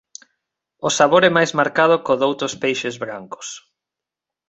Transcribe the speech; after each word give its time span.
O 0.87 0.89
sabor 0.97 1.21
é 1.29 1.31
máis 1.37 1.51
marcado 1.59 1.95
có 2.05 2.13
doutros 2.21 2.53
peixes 2.63 2.95
brancos. 3.03 3.47